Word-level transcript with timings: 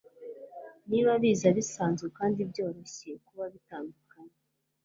niba 0.89 1.11
biza 1.21 1.49
bisanzwe 1.57 2.07
kandi 2.17 2.39
byoroshye 2.49 3.11
kuba 3.25 3.45
bitandukanye 3.53 4.35